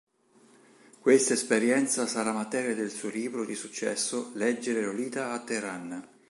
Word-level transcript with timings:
Questa 0.99 1.33
esperienza 1.33 2.07
sarà 2.07 2.31
materia 2.31 2.73
del 2.73 2.89
suo 2.89 3.09
libro 3.09 3.45
di 3.45 3.53
successo 3.53 4.31
"Leggere 4.33 4.83
Lolita 4.83 5.31
a 5.31 5.39
Teheran". 5.43 6.09